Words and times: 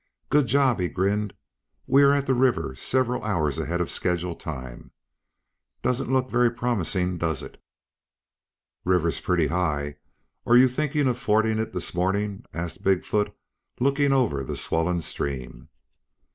"Good 0.31 0.47
job," 0.47 0.79
he 0.79 0.89
grinned. 0.89 1.35
"We 1.85 2.01
are 2.01 2.11
at 2.11 2.25
the 2.25 2.33
river 2.33 2.73
several 2.73 3.23
hours 3.23 3.59
ahead 3.59 3.79
of 3.81 3.91
schedule 3.91 4.33
time. 4.33 4.89
Doesn't 5.83 6.11
look 6.11 6.27
very 6.27 6.49
promising, 6.49 7.19
does 7.19 7.43
it?" 7.43 7.61
"River's 8.83 9.19
pretty 9.19 9.45
high. 9.45 9.97
Are 10.47 10.57
you 10.57 10.67
thinking 10.67 11.07
of 11.07 11.19
fording 11.19 11.59
it 11.59 11.71
this 11.71 11.93
morning?" 11.93 12.45
asked 12.51 12.83
Big 12.83 13.05
foot, 13.05 13.31
looking 13.79 14.11
over 14.11 14.43
the 14.43 14.55
swollen 14.57 15.01
stream. 15.01 15.69